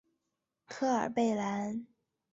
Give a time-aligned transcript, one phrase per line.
[0.65, 1.85] 科尔贝兰。